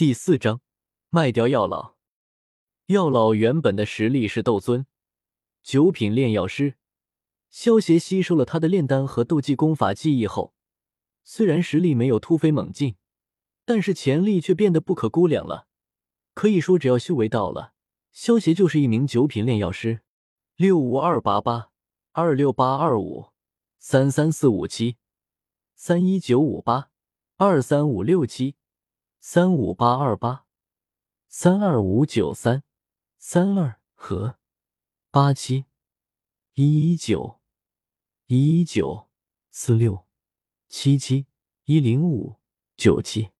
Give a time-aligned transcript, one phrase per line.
[0.00, 0.62] 第四章，
[1.10, 1.96] 卖掉药老。
[2.86, 4.86] 药老原本的实力是斗尊，
[5.62, 6.76] 九品炼药师。
[7.50, 10.54] 萧协吸收了他的炼丹和斗技功法技艺后，
[11.22, 12.96] 虽然实力没有突飞猛进，
[13.66, 15.66] 但是潜力却变得不可估量了。
[16.32, 17.74] 可以说，只要修为到了，
[18.10, 20.00] 萧协就是一名九品炼药师。
[20.56, 21.72] 六五二八八
[22.12, 23.32] 二六八二五
[23.78, 24.96] 三三四五七
[25.74, 26.88] 三一九五八
[27.36, 28.54] 二三五六七。
[29.22, 30.46] 三五八二八，
[31.28, 32.62] 三二五九三，
[33.18, 34.38] 三二和
[35.10, 35.66] 八七
[36.54, 37.38] 一一九
[38.28, 39.10] 一一九
[39.50, 40.06] 四六
[40.68, 41.26] 七七
[41.64, 42.40] 一零五
[42.78, 43.32] 九七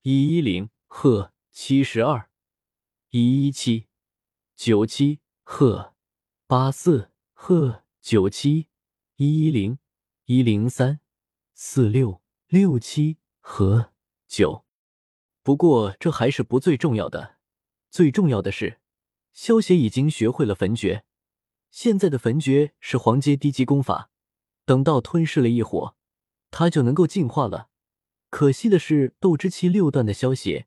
[0.00, 2.30] 一一零赫七十二
[3.10, 3.88] 一一七
[4.54, 5.94] 九七赫
[6.46, 8.68] 八四赫九七
[9.16, 9.78] 一一零
[10.24, 11.00] 一零三
[11.52, 13.92] 四六六七和
[14.26, 14.65] 九。
[15.46, 17.36] 不过这还是不最重要的，
[17.88, 18.80] 最重要的是，
[19.32, 21.04] 萧协已经学会了焚诀。
[21.70, 24.10] 现在的焚诀是黄阶低级功法，
[24.64, 25.94] 等到吞噬了异火，
[26.50, 27.68] 他就能够进化了。
[28.28, 30.66] 可惜的是，斗之气六段的萧协，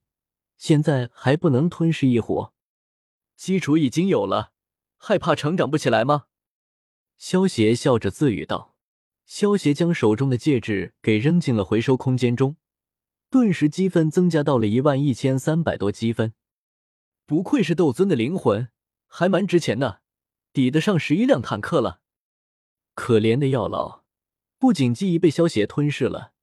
[0.57, 2.53] 现在还不能吞噬异火。
[3.35, 4.53] 基础已经有了，
[4.95, 6.27] 害怕成长不起来吗？
[7.17, 8.77] 萧协笑着自语道。
[9.25, 12.55] 萧协将手中的戒指给扔进了回收空间中。
[13.29, 16.33] 顿时积分增加到了一万一千三百多积分，
[17.27, 18.69] 不愧是斗尊的灵魂，
[19.05, 20.01] 还蛮值钱的，
[20.51, 22.01] 抵得上十一辆坦克了。
[22.95, 24.03] 可怜的药老，
[24.57, 26.33] 不仅记忆被萧邪吞噬了，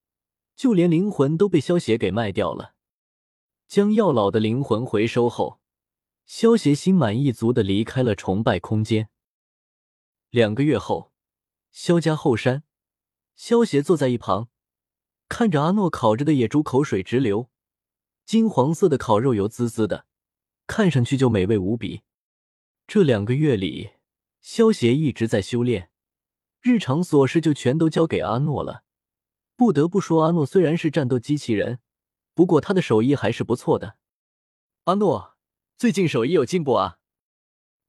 [0.55, 2.75] 就连灵魂都被萧邪给卖掉了。
[3.67, 5.59] 将药老的灵魂回收后，
[6.25, 9.09] 萧邪心满意足的离开了崇拜空间。
[10.29, 11.11] 两个月后，
[11.69, 12.63] 萧家后山，
[13.35, 14.47] 萧邪坐在一旁。
[15.29, 17.49] 看着阿诺烤着的野猪，口水直流。
[18.25, 20.05] 金黄色的烤肉油滋滋的，
[20.65, 22.01] 看上去就美味无比。
[22.87, 23.91] 这两个月里，
[24.41, 25.91] 萧协一直在修炼，
[26.61, 28.83] 日常琐事就全都交给阿诺了。
[29.55, 31.79] 不得不说，阿诺虽然是战斗机器人，
[32.33, 33.97] 不过他的手艺还是不错的。
[34.85, 35.35] 阿诺，
[35.77, 36.99] 最近手艺有进步啊！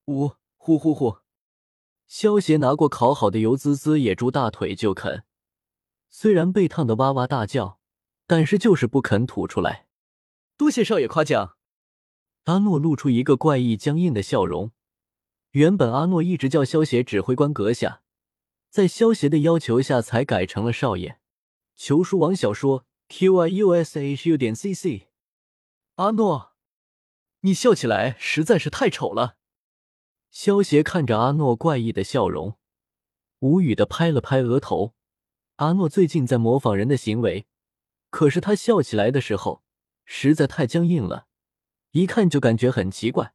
[0.06, 1.18] 呜呼呼呼！
[2.06, 5.24] 萧协拿过烤好的油滋滋野猪大腿就啃。
[6.10, 7.78] 虽然被烫得哇哇大叫，
[8.26, 9.86] 但是就是不肯吐出来。
[10.56, 11.56] 多谢少爷夸奖。
[12.44, 14.72] 阿诺露出一个怪异僵硬的笑容。
[15.52, 18.02] 原本阿诺一直叫萧协指挥官阁下，
[18.70, 21.18] 在萧协的要求下才改成了少爷。
[21.76, 25.08] 求书王小说 q i u s h u 点 c c。
[25.94, 26.52] 阿诺，
[27.40, 29.36] 你笑起来实在是太丑了。
[30.30, 32.58] 萧协看着阿诺怪异的笑容，
[33.38, 34.94] 无语的拍了拍额头。
[35.58, 37.48] 阿诺最近在模仿人的行为，
[38.10, 39.64] 可是他笑起来的时候
[40.04, 41.26] 实在太僵硬了，
[41.90, 43.34] 一看就感觉很奇怪。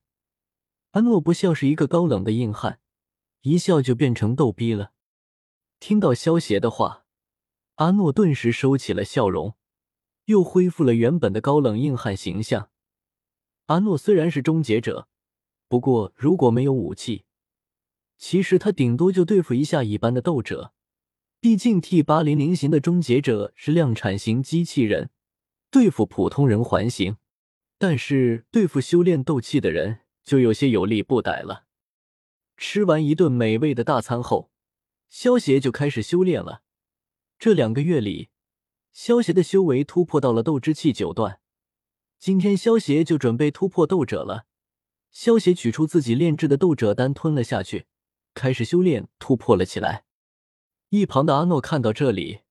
[0.92, 2.80] 阿诺不笑是一个高冷的硬汉，
[3.42, 4.94] 一笑就变成逗逼了。
[5.82, 7.06] 听到萧邪的话，
[7.76, 9.56] 阿诺顿时收起了笑容，
[10.26, 12.70] 又恢复了原本的高冷硬汉形象。
[13.66, 15.10] 阿诺虽然是终结者，
[15.68, 17.26] 不过如果没有武器，
[18.18, 20.74] 其实他顶多就对付一下一般的斗者。
[21.44, 25.10] 毕竟 T 八零零型的终结者是量产型机器人，
[25.70, 27.18] 对付普通人还行，
[27.78, 31.66] 但是对付修炼斗气的人就有些有力不逮了。
[32.56, 34.52] 吃完一顿美味的大餐后，
[35.10, 36.62] 萧协就开始修炼了。
[37.38, 38.30] 这两个月里，
[38.94, 41.42] 萧协的修为突破到了斗之气九段。
[42.18, 44.46] 今天萧协就准备突破斗者了。
[45.12, 47.88] 萧协取出自己炼制的斗者丹吞了下去，
[48.34, 50.06] 开始修炼，突破了起来。
[50.94, 52.42] 一旁的阿诺看到这里，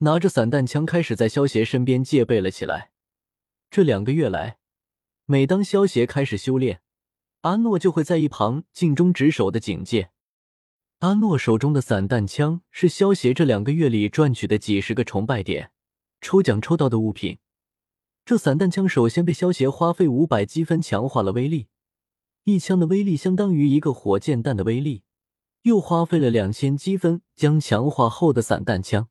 [0.00, 2.90] 拿着散弹枪开始在萧协身边戒备了起来。
[3.70, 4.58] 这两个月来，
[5.24, 6.82] 每当萧协开始修炼，
[7.40, 10.10] 阿诺就会在一旁尽忠职守的警戒。
[10.98, 15.70] 阿诺手中的散弹枪是萧协这两个月里赚取的几十个崇拜点
[16.20, 17.38] 抽奖抽到的物品。
[18.26, 21.68] 这散弹枪首先被萧协花费五百积分强化了威力，
[22.44, 25.04] 一枪的威力相当于一个火箭弹的威力。
[25.68, 29.08] 又花费了两千积分，将强化后的散弹枪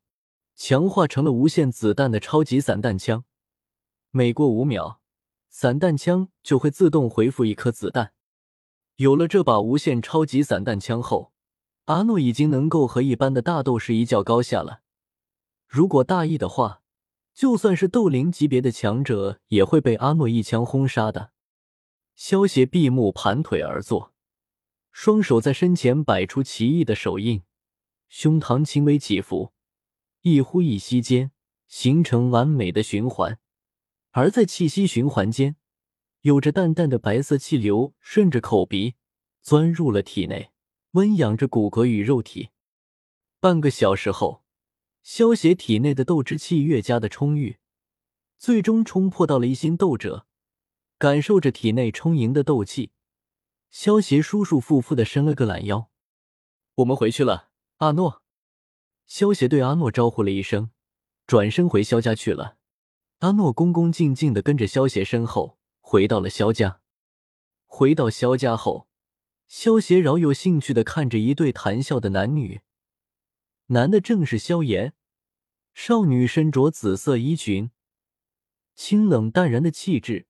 [0.56, 3.24] 强化成了无限子弹的超级散弹枪。
[4.10, 5.00] 每过五秒，
[5.48, 8.12] 散弹枪就会自动回复一颗子弹。
[8.96, 11.32] 有了这把无限超级散弹枪后，
[11.84, 14.80] 阿诺已经能够和一般的大斗士一较高下了。
[15.68, 16.82] 如果大意的话，
[17.32, 21.30] 就算是斗灵级别的强者，也会被阿诺一枪轰杀的。
[22.16, 24.12] 萧协闭目盘腿而坐。
[24.90, 27.42] 双手在身前摆出奇异的手印，
[28.08, 29.52] 胸膛轻微起伏，
[30.22, 31.30] 一呼一吸间
[31.66, 33.38] 形成完美的循环，
[34.10, 35.56] 而在气息循环间，
[36.22, 38.94] 有着淡淡的白色气流顺着口鼻
[39.42, 40.50] 钻入了体内，
[40.92, 42.50] 温养着骨骼与肉体。
[43.40, 44.42] 半个小时后，
[45.02, 47.58] 萧邪体内的斗之气越加的充裕，
[48.36, 50.26] 最终冲破到了一星斗者。
[50.98, 52.90] 感受着体内充盈的斗气，
[53.70, 55.90] 萧邪舒舒服服的伸了个懒腰。
[56.76, 58.22] 我们回去了，阿诺。
[59.06, 60.70] 萧邪对阿诺招呼了一声，
[61.26, 62.56] 转身回萧家去了。
[63.18, 66.80] 阿诺恭恭敬敬的跟着萧邪身后回到了萧家。
[67.66, 68.88] 回到萧家后，
[69.48, 72.60] 萧邪饶有兴趣的看着一对谈笑的男女。
[73.66, 74.94] 男的正是萧炎，
[75.74, 77.70] 少女身着紫色衣裙，
[78.74, 80.26] 清冷淡然的气质。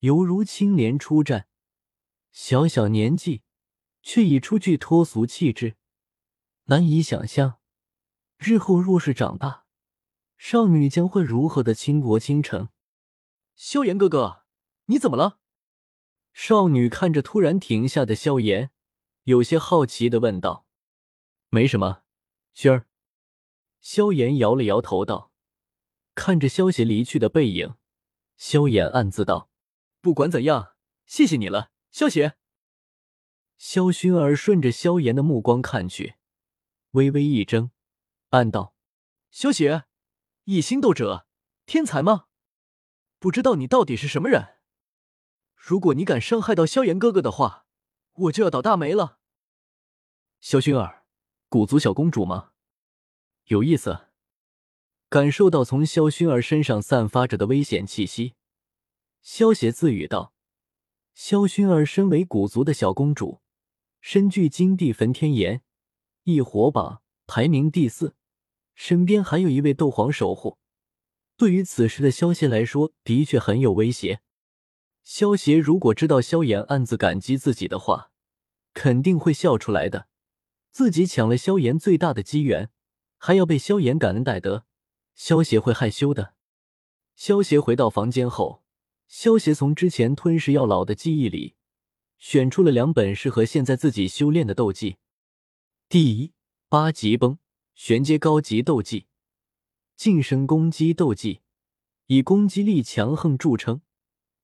[0.00, 1.47] 犹如青莲出战，
[2.30, 3.42] 小小年纪
[4.02, 5.76] 却已初具脱俗气质，
[6.64, 7.58] 难以想象
[8.38, 9.64] 日后若是长大，
[10.36, 12.68] 少女将会如何的倾国倾城。
[13.56, 14.44] 萧炎哥哥，
[14.86, 15.40] 你怎么了？
[16.32, 18.70] 少女看着突然停下的萧炎，
[19.24, 20.66] 有些好奇的问道
[21.50, 22.02] ：“没什么，
[22.54, 22.86] 薰儿。”
[23.80, 25.32] 萧炎摇了摇头道
[26.14, 27.74] ：“看着萧邪离去的背影，
[28.36, 29.50] 萧炎暗自道。”
[30.00, 30.74] 不管怎样，
[31.06, 32.36] 谢谢你了，萧邪。
[33.56, 36.14] 萧薰儿顺着萧炎的目光看去，
[36.92, 37.70] 微微一怔，
[38.30, 38.74] 暗道
[39.30, 39.84] ：“萧邪，
[40.44, 41.26] 一星斗者，
[41.66, 42.26] 天才吗？
[43.18, 44.58] 不知道你到底是什么人。
[45.56, 47.66] 如果你敢伤害到萧炎哥哥的话，
[48.12, 49.18] 我就要倒大霉了。”
[50.40, 51.04] 萧薰儿，
[51.48, 52.52] 古族小公主吗？
[53.46, 54.06] 有意思。
[55.08, 58.34] 感受到从萧薰儿身上散发着的危险气息。
[59.20, 60.32] 萧邪自语道
[61.18, 63.40] ：“萧薰儿身为古族的小公主，
[64.00, 65.62] 身具金地焚天炎，
[66.22, 68.14] 一火把排名第四，
[68.76, 70.58] 身边还有一位斗皇守护。
[71.36, 74.20] 对于此时的萧邪来说，的确很有威胁。
[75.02, 78.12] 萧邪如果知道萧炎暗自感激自己的话，
[78.72, 80.06] 肯定会笑出来的。
[80.70, 82.70] 自己抢了萧炎最大的机缘，
[83.16, 84.66] 还要被萧炎感恩戴德，
[85.16, 86.34] 萧邪会害羞的。”
[87.16, 88.62] 萧邪回到房间后。
[89.08, 91.54] 萧协从之前吞噬药老的记忆里
[92.18, 94.98] 选出了两本适合现在自己修炼的斗技。
[95.88, 96.34] 第一，
[96.68, 97.38] 八级崩
[97.74, 99.06] 玄阶高级斗技，
[99.96, 101.40] 近身攻击斗技，
[102.06, 103.80] 以攻击力强横著称，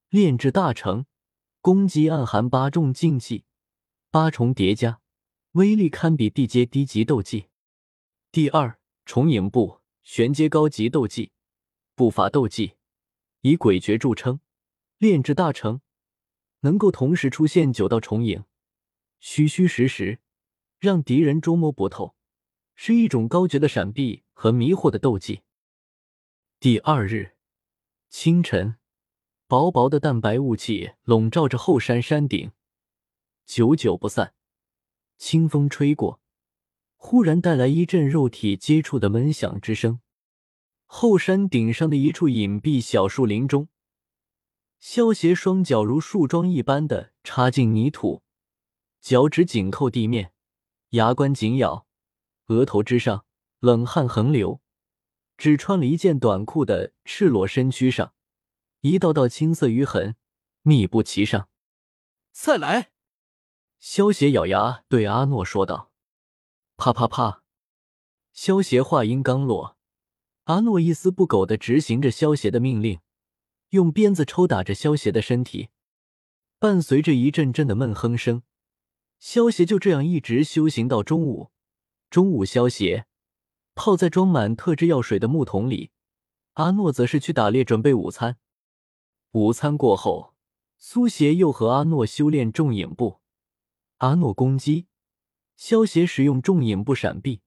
[0.09, 1.05] 炼制大成，
[1.61, 3.43] 攻击暗含八重禁忌，
[4.09, 4.99] 八重叠加，
[5.51, 7.45] 威力堪比地阶低级斗技。
[8.31, 11.31] 第二，重影步玄阶高级斗技，
[11.93, 12.73] 步法斗技，
[13.41, 14.39] 以诡谲著称。
[14.97, 15.81] 炼制大成，
[16.61, 18.45] 能够同时出现九道重影，
[19.19, 20.19] 虚虚实实，
[20.79, 22.15] 让敌人捉摸不透，
[22.75, 25.41] 是一种高绝的闪避和迷惑的斗技。
[26.59, 27.35] 第二日
[28.09, 28.77] 清晨，
[29.47, 32.51] 薄薄的淡白雾气笼罩着后山山顶，
[33.45, 34.33] 久久不散。
[35.17, 36.21] 清风吹过，
[36.95, 39.99] 忽然带来一阵肉体接触的闷响之声。
[40.85, 43.67] 后山顶上的一处隐蔽小树林中。
[44.87, 48.21] 萧邪双脚如树桩一般的插进泥土，
[49.01, 50.31] 脚趾紧扣地面，
[50.89, 51.87] 牙关紧咬，
[52.49, 53.25] 额头之上
[53.57, 54.61] 冷汗横流，
[55.37, 58.13] 只穿了一件短裤的赤裸身躯上，
[58.81, 60.15] 一道道青色淤痕
[60.61, 61.49] 密布其上。
[62.31, 62.91] 再来！
[63.79, 65.91] 萧邪咬牙对阿诺说道
[66.77, 67.41] ：“啪啪啪！”
[68.31, 69.77] 萧邪话音刚落，
[70.43, 72.99] 阿诺一丝不苟的执行着萧邪的命令。
[73.69, 75.69] 用鞭子抽打着萧邪的身体，
[76.59, 78.43] 伴随着一阵阵的闷哼声，
[79.19, 81.51] 萧邪就这样一直修行到中午。
[82.09, 83.07] 中午，萧邪
[83.73, 85.91] 泡在装满特制药水的木桶里，
[86.53, 88.37] 阿诺则是去打猎准备午餐。
[89.31, 90.33] 午餐过后，
[90.77, 93.19] 苏邪又和阿诺修炼重影步。
[93.97, 94.87] 阿诺攻击，
[95.57, 97.41] 萧邪使用重影步闪避。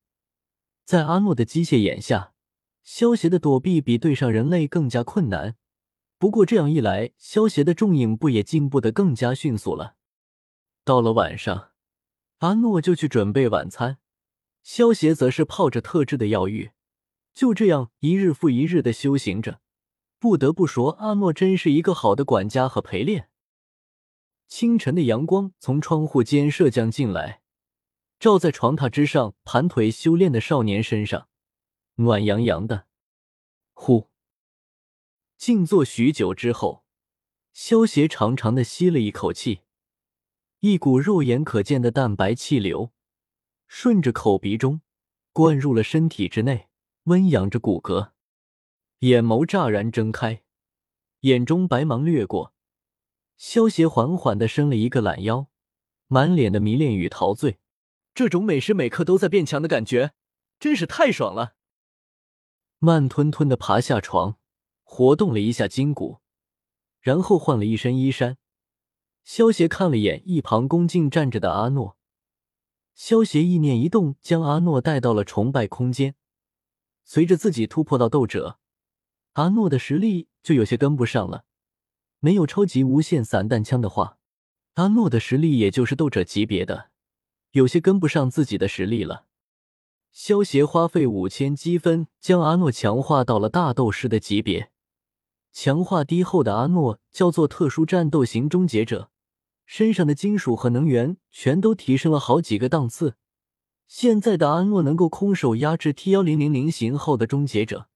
[0.85, 2.35] 在阿诺的机械眼下，
[2.83, 5.57] 萧邪的躲避比对上人类更加困难。
[6.19, 9.95] 不过这样一来，萧邪的重影步也进步的更加迅速了。
[10.85, 11.71] 到了晚上，
[12.39, 13.99] 阿诺就去准备晚餐，
[14.65, 16.73] 萧邪则是泡着特制的药浴，
[17.33, 19.61] 就这样一日复一日的修行着。
[20.19, 23.29] 不得不说，阿诺真是一个好的管家和陪练。
[24.49, 27.43] 清晨的阳光从窗户间射将进来，
[28.19, 31.29] 照在床榻之上盘腿修炼的少年身上，
[31.95, 32.87] 暖洋洋的。
[33.73, 34.09] 呼。
[35.39, 36.85] 静坐许久之后，
[37.53, 39.61] 萧邪长长的吸了一口气，
[40.59, 42.93] 一股肉眼可见的淡白气流
[43.69, 44.81] 顺着口鼻中
[45.33, 46.69] 灌入了身体之内，
[47.05, 48.11] 温养着骨骼。
[48.99, 50.43] 眼眸乍然睁开，
[51.21, 52.53] 眼中白芒掠过，
[53.37, 55.47] 萧协缓缓的伸了一个懒腰，
[56.09, 57.61] 满脸的迷恋与陶醉。
[58.13, 60.15] 这种每时每刻都在变强的感觉，
[60.59, 61.55] 真是太爽了。
[62.81, 64.37] 慢吞吞的爬下床，
[64.91, 66.19] 活动了一下筋骨，
[66.99, 68.39] 然后换了一身衣衫。
[69.23, 71.99] 萧协看了眼一旁恭敬站着的阿诺，
[72.95, 76.15] 萧协意念一动，将阿诺带到了崇拜空间。
[77.05, 78.59] 随着自己突破到斗者，
[79.35, 81.45] 阿诺的实力就有些跟不上了。
[82.21, 84.19] 没有超级无限散弹枪的话，
[84.75, 86.91] 阿诺的实力也就是斗者级别的，
[87.51, 89.27] 有些跟不上自己的实力了。
[90.11, 94.73] 萧协花费五千积分将阿诺强化到了大斗师的级别。
[95.53, 99.11] 强化低后的阿诺叫做特殊战斗型终结者，
[99.67, 103.15] 身上的金属和能源全都提升了好几个档次。
[103.87, 107.89] 现在的阿诺能够空手压制 T 幺零零零型号的终结者。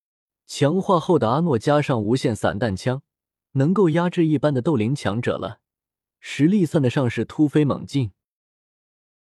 [0.46, 3.02] 强化后的阿诺加上无限散弹枪，
[3.52, 5.60] 能够压制一般的斗灵强者了，
[6.20, 8.12] 实力算得上是突飞猛进。